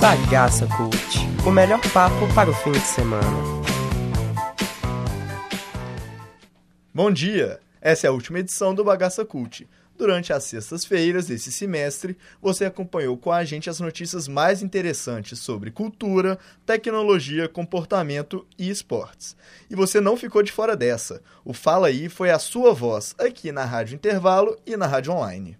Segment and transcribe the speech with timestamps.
[0.00, 3.22] Bagaça Cult, o melhor papo para o fim de semana.
[6.94, 7.60] Bom dia!
[7.82, 9.68] Essa é a última edição do Bagaça Cult.
[9.98, 15.70] Durante as sextas-feiras desse semestre, você acompanhou com a gente as notícias mais interessantes sobre
[15.70, 19.36] cultura, tecnologia, comportamento e esportes.
[19.68, 21.20] E você não ficou de fora dessa.
[21.44, 25.58] O Fala Aí foi a sua voz, aqui na Rádio Intervalo e na Rádio Online.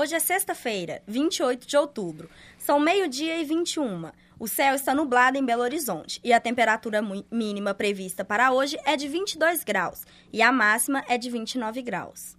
[0.00, 2.30] Hoje é sexta-feira, 28 de outubro.
[2.56, 4.12] São meio-dia e 21.
[4.38, 8.96] O céu está nublado em Belo Horizonte e a temperatura mínima prevista para hoje é
[8.96, 12.36] de 22 graus e a máxima é de 29 graus.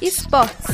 [0.00, 0.64] Esportes.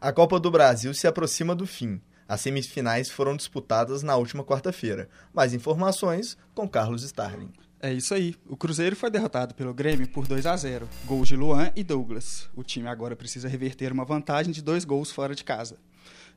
[0.00, 2.02] A Copa do Brasil se aproxima do fim.
[2.26, 5.08] As semifinais foram disputadas na última quarta-feira.
[5.32, 7.52] Mais informações com Carlos Starling.
[7.84, 8.34] É isso aí.
[8.48, 10.88] O Cruzeiro foi derrotado pelo Grêmio por 2 a 0.
[11.04, 12.48] Gols de Luan e Douglas.
[12.56, 15.76] O time agora precisa reverter uma vantagem de dois gols fora de casa.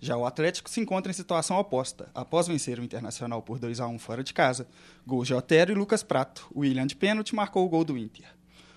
[0.02, 2.10] Já o Atlético se encontra em situação oposta.
[2.14, 4.68] Após vencer o Internacional por 2 a 1 fora de casa,
[5.06, 6.48] gols de Otero e Lucas Prato.
[6.54, 8.26] O William de pênalti marcou o gol do Inter.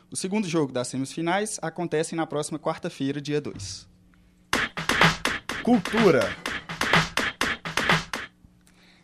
[0.08, 3.88] O segundo jogo das semifinais acontece na próxima quarta-feira, dia 2.
[5.64, 6.49] Cultura.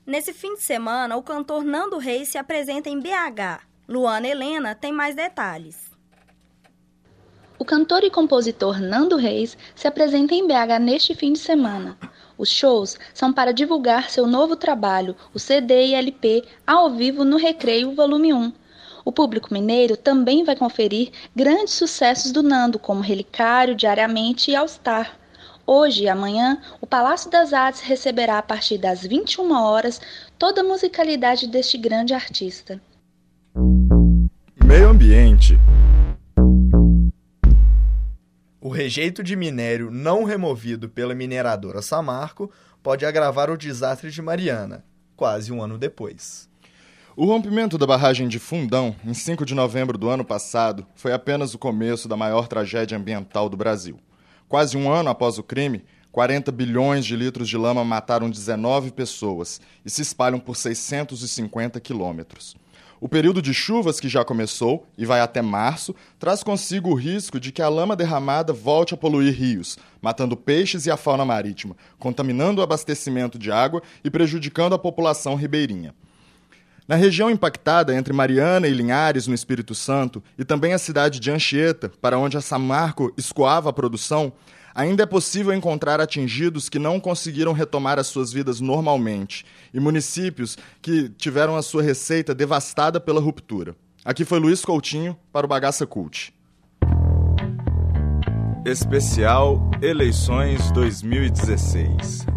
[0.06, 3.66] Nesse fim de semana, o cantor Nando Reis se apresenta em BH.
[3.88, 5.90] Luana Helena tem mais detalhes.
[7.58, 11.98] O cantor e compositor Nando Reis se apresenta em BH neste fim de semana.
[12.38, 17.36] Os shows são para divulgar seu novo trabalho, o CD e LP, ao vivo no
[17.36, 18.52] Recreio Volume 1
[19.06, 24.66] o público mineiro também vai conferir grandes sucessos do Nando, como Relicário, Diariamente e All
[24.66, 25.16] Star.
[25.68, 30.00] Hoje e amanhã, o Palácio das Artes receberá a partir das 21 horas
[30.38, 32.80] toda a musicalidade deste grande artista.
[34.64, 35.58] Meio Ambiente
[38.60, 42.48] O rejeito de minério não removido pela mineradora Samarco
[42.80, 44.84] pode agravar o desastre de Mariana,
[45.16, 46.48] quase um ano depois.
[47.16, 51.54] O rompimento da barragem de Fundão, em 5 de novembro do ano passado, foi apenas
[51.54, 53.98] o começo da maior tragédia ambiental do Brasil.
[54.48, 59.60] Quase um ano após o crime, 40 bilhões de litros de lama mataram 19 pessoas
[59.84, 62.54] e se espalham por 650 quilômetros.
[62.98, 67.38] O período de chuvas que já começou e vai até março traz consigo o risco
[67.38, 71.76] de que a lama derramada volte a poluir rios, matando peixes e a fauna marítima,
[71.98, 75.94] contaminando o abastecimento de água e prejudicando a população ribeirinha.
[76.88, 81.32] Na região impactada entre Mariana e Linhares, no Espírito Santo, e também a cidade de
[81.32, 84.32] Anchieta, para onde a Samarco escoava a produção,
[84.72, 90.56] ainda é possível encontrar atingidos que não conseguiram retomar as suas vidas normalmente e municípios
[90.80, 93.74] que tiveram a sua receita devastada pela ruptura.
[94.04, 96.32] Aqui foi Luiz Coutinho para o Bagaça Cult.
[98.64, 102.35] Especial Eleições 2016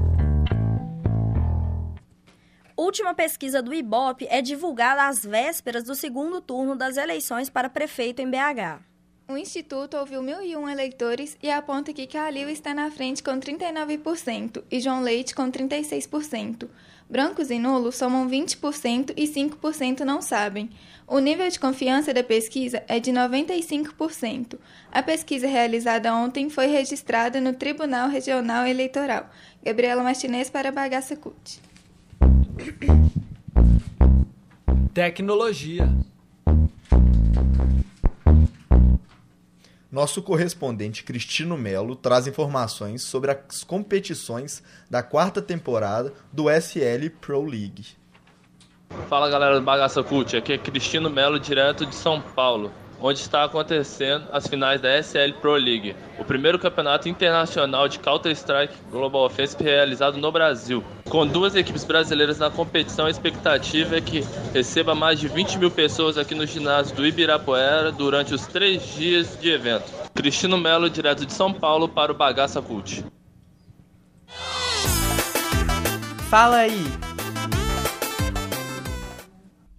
[2.80, 8.22] última pesquisa do IBOP é divulgada às vésperas do segundo turno das eleições para prefeito
[8.22, 8.82] em BH.
[9.28, 14.80] O Instituto ouviu 1.001 eleitores e aponta que Calil está na frente com 39% e
[14.80, 16.68] João Leite com 36%.
[17.08, 20.70] Brancos e nulos somam 20% e 5% não sabem.
[21.06, 24.58] O nível de confiança da pesquisa é de 95%.
[24.92, 29.30] A pesquisa realizada ontem foi registrada no Tribunal Regional Eleitoral.
[29.64, 31.60] Gabriela Martinez para Bagaça Cult.
[34.94, 35.90] Tecnologia.
[39.92, 47.44] Nosso correspondente Cristino Melo traz informações sobre as competições da quarta temporada do SL Pro
[47.44, 47.88] League.
[49.08, 52.72] Fala galera do Bagaça Cult, aqui é Cristino Melo, direto de São Paulo
[53.02, 58.74] onde está acontecendo as finais da SL Pro League, o primeiro campeonato internacional de Counter-Strike
[58.92, 60.84] Global Offensive realizado no Brasil.
[61.10, 65.72] Com duas equipes brasileiras na competição, a expectativa é que receba mais de 20 mil
[65.72, 69.92] pessoas aqui no ginásio do Ibirapuera durante os três dias de evento.
[70.14, 73.04] Cristino Melo, direto de São Paulo, para o Bagaça Cult.
[76.30, 76.86] Fala aí!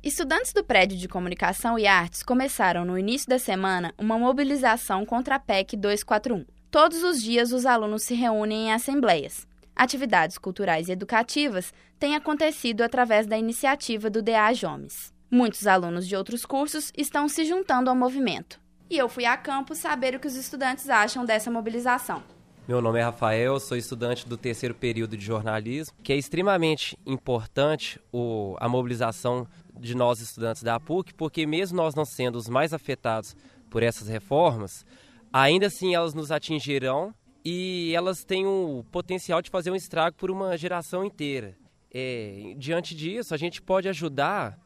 [0.03, 5.37] Estudantes do prédio de Comunicação e Artes começaram no início da semana uma mobilização contra
[5.37, 6.45] a PEC 241.
[6.73, 9.49] Todos os dias os alunos se reúnem em assembleias.
[9.81, 15.11] Atividades culturais e educativas têm acontecido através da iniciativa do DA Jomes.
[15.31, 18.61] Muitos alunos de outros cursos estão se juntando ao movimento.
[18.91, 22.23] E eu fui a campo saber o que os estudantes acham dessa mobilização.
[22.69, 27.99] Meu nome é Rafael, sou estudante do terceiro período de jornalismo, que é extremamente importante
[28.13, 29.47] o, a mobilização
[29.79, 33.35] de nós estudantes da PUC, porque mesmo nós não sendo os mais afetados
[33.71, 34.85] por essas reformas,
[35.33, 40.31] ainda assim elas nos atingirão e elas têm o potencial de fazer um estrago por
[40.31, 41.57] uma geração inteira.
[41.93, 44.59] É, diante disso, a gente pode ajudar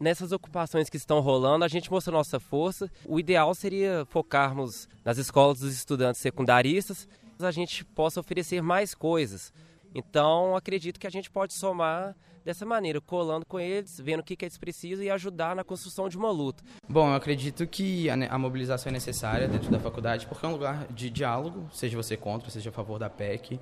[0.00, 2.90] nessas ocupações que estão rolando, a gente mostra nossa força.
[3.06, 9.52] O ideal seria focarmos nas escolas dos estudantes secundaristas, a gente possa oferecer mais coisas.
[9.94, 14.36] Então, acredito que a gente pode somar dessa maneira, colando com eles, vendo o que,
[14.36, 16.62] que eles precisam e ajudar na construção de uma luta.
[16.86, 20.52] Bom, eu acredito que a, a mobilização é necessária dentro da faculdade porque é um
[20.52, 23.58] lugar de diálogo, seja você contra, seja a favor da PEC.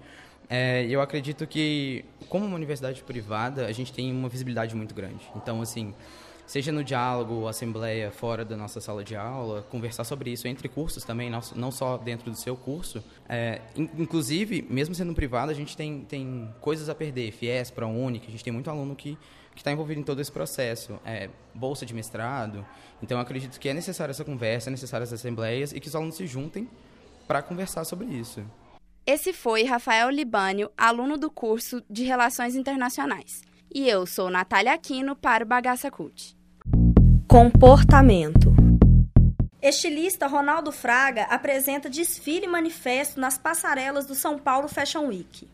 [0.49, 5.31] É, eu acredito que, como uma universidade privada, a gente tem uma visibilidade muito grande.
[5.37, 5.95] Então, assim,
[6.53, 11.03] seja no diálogo, assembleia, fora da nossa sala de aula, conversar sobre isso entre cursos
[11.03, 13.03] também, não só dentro do seu curso.
[13.27, 18.29] É, inclusive, mesmo sendo privado, a gente tem, tem coisas a perder, FIES, ProUni, que
[18.29, 19.17] a gente tem muito aluno que
[19.55, 22.67] que está envolvido em todo esse processo, é, bolsa de mestrado.
[23.03, 26.17] Então, acredito que é necessária essa conversa, é necessária essas assembleias e que os alunos
[26.17, 26.67] se juntem
[27.29, 28.43] para conversar sobre isso.
[29.07, 33.43] Esse foi Rafael Libânio, aluno do curso de Relações Internacionais.
[33.75, 36.35] E eu sou Natália Aquino para o Bagaça Cult.
[37.33, 38.53] Comportamento.
[39.63, 45.49] Estilista Ronaldo Fraga apresenta desfile e manifesto nas passarelas do São Paulo Fashion Week.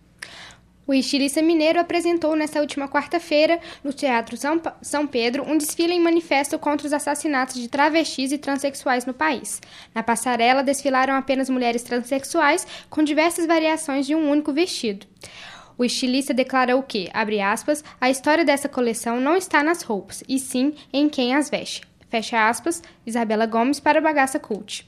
[0.85, 4.37] O estilista mineiro apresentou nesta última quarta-feira, no Teatro
[4.83, 9.61] São Pedro, um desfile em manifesto contra os assassinatos de travestis e transexuais no país.
[9.95, 15.07] Na passarela desfilaram apenas mulheres transexuais com diversas variações de um único vestido.
[15.79, 20.37] O estilista declarou que, abre aspas, a história dessa coleção não está nas roupas, e
[20.37, 21.83] sim em quem as veste.
[22.11, 24.85] Fecha aspas, Isabela Gomes para Bagaça Cult.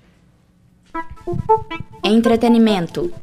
[2.02, 3.14] Entretenimento.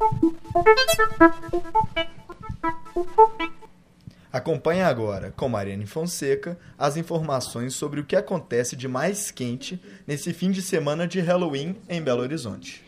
[4.32, 10.32] Acompanhe agora, com Mariane Fonseca, as informações sobre o que acontece de mais quente nesse
[10.32, 12.87] fim de semana de Halloween em Belo Horizonte.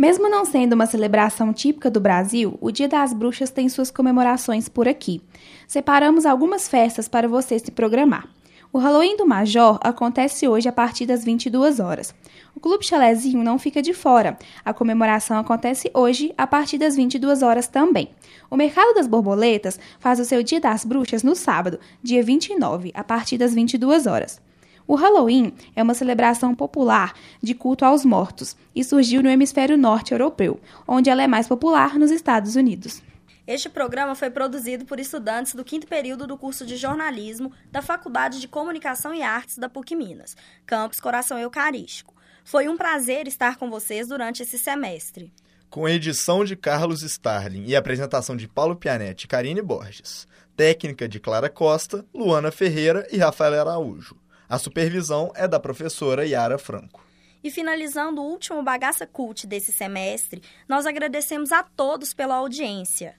[0.00, 4.66] Mesmo não sendo uma celebração típica do Brasil, o Dia das Bruxas tem suas comemorações
[4.66, 5.20] por aqui.
[5.68, 8.26] Separamos algumas festas para você se programar.
[8.72, 12.14] O Halloween do Major acontece hoje a partir das 22 horas.
[12.56, 14.38] O Clube Chalezinho não fica de fora.
[14.64, 18.08] A comemoração acontece hoje a partir das 22 horas também.
[18.50, 23.04] O Mercado das Borboletas faz o seu Dia das Bruxas no sábado, dia 29, a
[23.04, 24.40] partir das 22 horas.
[24.90, 30.10] O Halloween é uma celebração popular de culto aos mortos e surgiu no hemisfério norte
[30.10, 33.00] europeu, onde ela é mais popular nos Estados Unidos.
[33.46, 38.40] Este programa foi produzido por estudantes do quinto período do curso de jornalismo da Faculdade
[38.40, 42.12] de Comunicação e Artes da PUC Minas, campus Coração Eucarístico.
[42.42, 45.32] Foi um prazer estar com vocês durante esse semestre.
[45.70, 50.26] Com edição de Carlos Starling e apresentação de Paulo Pianetti e Karine Borges.
[50.56, 54.16] Técnica de Clara Costa, Luana Ferreira e Rafael Araújo.
[54.50, 57.06] A supervisão é da professora Yara Franco.
[57.40, 63.14] E finalizando o último Bagaça Cult desse semestre, nós agradecemos a todos pela audiência.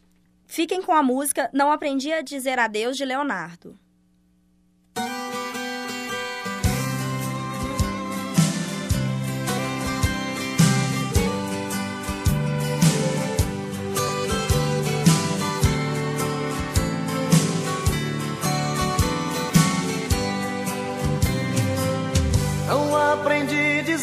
[0.45, 3.79] Fiquem com a música Não Aprendi a Dizer Adeus de Leonardo.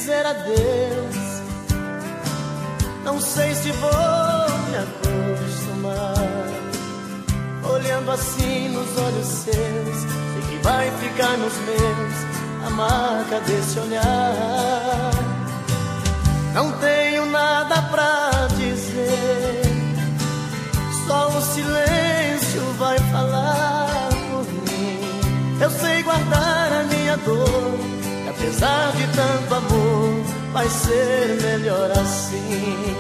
[0.08, 1.42] Dizer adeus.
[3.04, 6.14] Não sei se vou me acostumar.
[7.74, 15.10] Olhando assim nos olhos seus, sei que vai ficar nos meus a marca desse olhar.
[16.54, 19.62] Não tenho nada pra dizer,
[21.06, 25.60] só o silêncio vai falar por mim.
[25.60, 27.98] Eu sei guardar a minha dor
[28.40, 29.87] Apesar de tanto amor,
[30.58, 32.96] vai ser melhor assim.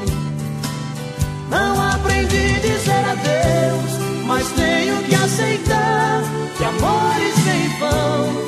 [1.50, 6.22] Não aprendi a dizer adeus, mas tenho que aceitar
[6.56, 8.47] que amores vêm vão,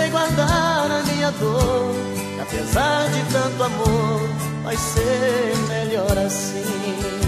[0.00, 1.94] sei guardar a minha dor,
[2.40, 4.20] apesar de tanto amor,
[4.64, 7.19] vai ser melhor assim.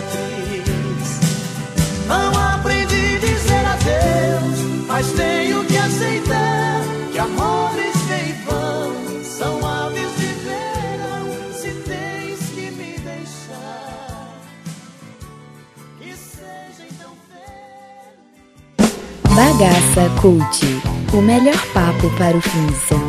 [0.00, 1.20] Cicatriz.
[2.06, 9.66] Não aprendi a dizer adeus, mas tenho que aceitar que amores vêm e vão são
[9.66, 11.52] aves de verão.
[11.52, 14.40] Se tens que me deixar,
[15.98, 17.12] que seja então
[19.34, 20.60] Bagaça Cult,
[21.12, 22.99] o melhor papo para o fim de semana.